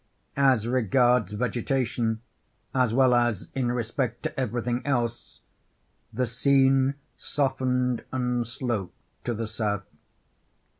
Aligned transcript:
As 0.35 0.65
regards 0.65 1.31
vegetation, 1.33 2.21
as 2.73 2.91
well 2.91 3.13
as 3.13 3.49
in 3.53 3.71
respect 3.71 4.23
to 4.23 4.39
every 4.39 4.63
thing 4.63 4.81
else, 4.83 5.41
the 6.11 6.25
scene 6.25 6.95
softened 7.17 8.03
and 8.11 8.47
sloped 8.47 8.95
to 9.25 9.35
the 9.35 9.45
south. 9.45 9.85